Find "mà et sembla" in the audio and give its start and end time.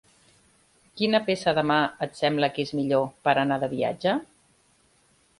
1.71-2.49